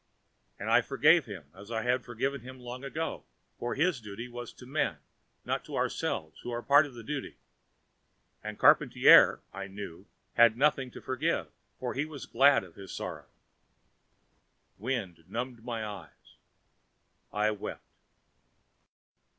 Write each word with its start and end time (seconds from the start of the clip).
And 0.57 0.67
I 0.71 0.81
forgave 0.81 1.25
him, 1.27 1.51
as 1.53 1.69
I 1.69 1.83
had 1.83 2.03
forgiven 2.03 2.41
him 2.41 2.59
long 2.59 2.83
ago. 2.83 3.23
For 3.59 3.75
his 3.75 4.01
duty 4.01 4.27
was 4.27 4.51
to 4.53 4.65
men, 4.65 4.97
not 5.45 5.63
to 5.65 5.75
ourselves 5.75 6.39
who 6.39 6.49
were 6.49 6.63
part 6.63 6.87
of 6.87 6.95
that 6.95 7.03
duty. 7.05 7.37
And 8.43 8.57
Charpantier, 8.59 9.41
I 9.53 9.67
knew, 9.67 10.07
had 10.33 10.57
nothing 10.57 10.89
to 10.89 11.01
forgive, 11.03 11.51
for 11.77 11.93
he 11.93 12.05
was 12.05 12.25
glad 12.25 12.63
of 12.63 12.73
his 12.73 12.91
sorrow. 12.91 13.27
The 14.77 14.83
wind 14.85 15.23
numbed 15.27 15.63
my 15.63 15.85
eyes. 15.85 16.35
I 17.31 17.51
wept. 17.51 17.85